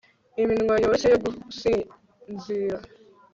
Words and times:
Iminwa 0.41 0.75
yoroshye 0.81 1.07
yo 1.13 1.19
gusinzira 1.25 2.77